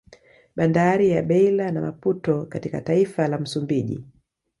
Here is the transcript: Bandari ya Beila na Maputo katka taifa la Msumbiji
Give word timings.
Bandari 0.55 1.09
ya 1.09 1.21
Beila 1.23 1.71
na 1.71 1.81
Maputo 1.81 2.45
katka 2.45 2.81
taifa 2.81 3.27
la 3.27 3.37
Msumbiji 3.37 4.03